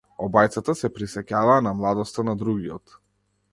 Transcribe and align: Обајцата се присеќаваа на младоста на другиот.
Обајцата 0.27 0.73
се 0.79 0.89
присеќаваа 0.95 1.59
на 1.67 1.75
младоста 1.83 2.27
на 2.31 2.37
другиот. 2.43 2.99